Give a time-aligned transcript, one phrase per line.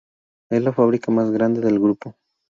[0.49, 2.15] Es la fábrica más grande del grupo.